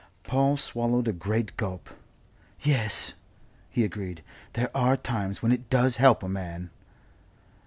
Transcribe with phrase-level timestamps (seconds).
[0.23, 1.91] Paul swallowed a great gulp.
[2.61, 3.13] "Yes,"
[3.69, 4.23] he agreed.
[4.53, 6.71] "There are times when it does help a man."